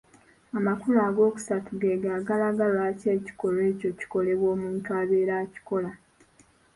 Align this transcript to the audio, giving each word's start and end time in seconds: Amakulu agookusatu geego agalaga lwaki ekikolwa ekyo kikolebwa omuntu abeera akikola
Amakulu 0.57 0.97
agookusatu 1.07 1.69
geego 1.81 2.07
agalaga 2.17 2.63
lwaki 2.73 3.05
ekikolwa 3.17 3.61
ekyo 3.71 3.89
kikolebwa 3.99 4.47
omuntu 4.55 4.89
abeera 5.01 5.33
akikola 5.43 5.91